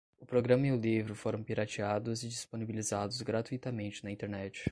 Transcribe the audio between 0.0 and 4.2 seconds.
O programa e o livro foram pirateados e disponibilizados gratuitamente na